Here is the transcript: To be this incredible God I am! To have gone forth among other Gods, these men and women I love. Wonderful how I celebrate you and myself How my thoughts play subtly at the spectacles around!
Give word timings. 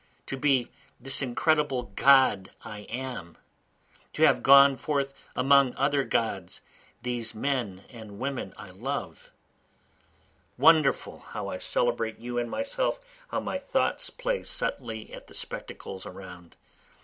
To 0.25 0.35
be 0.35 0.71
this 0.99 1.21
incredible 1.21 1.91
God 1.95 2.49
I 2.63 2.87
am! 2.89 3.37
To 4.13 4.23
have 4.23 4.41
gone 4.41 4.75
forth 4.75 5.13
among 5.35 5.75
other 5.75 6.03
Gods, 6.03 6.61
these 7.03 7.35
men 7.35 7.83
and 7.87 8.17
women 8.17 8.51
I 8.57 8.71
love. 8.71 9.29
Wonderful 10.57 11.19
how 11.19 11.49
I 11.49 11.59
celebrate 11.59 12.17
you 12.17 12.39
and 12.39 12.49
myself 12.49 12.99
How 13.27 13.41
my 13.41 13.59
thoughts 13.59 14.09
play 14.09 14.41
subtly 14.41 15.13
at 15.13 15.27
the 15.27 15.35
spectacles 15.35 16.07
around! 16.07 16.55